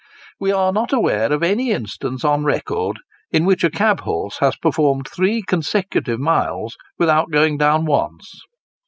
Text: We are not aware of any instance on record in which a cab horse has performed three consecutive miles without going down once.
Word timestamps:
We 0.39 0.51
are 0.51 0.73
not 0.73 0.91
aware 0.91 1.31
of 1.31 1.43
any 1.43 1.69
instance 1.69 2.25
on 2.25 2.43
record 2.43 2.97
in 3.29 3.45
which 3.45 3.63
a 3.63 3.69
cab 3.69 3.99
horse 3.99 4.39
has 4.39 4.55
performed 4.55 5.07
three 5.07 5.43
consecutive 5.43 6.19
miles 6.19 6.75
without 6.97 7.29
going 7.29 7.57
down 7.59 7.85
once. 7.85 8.41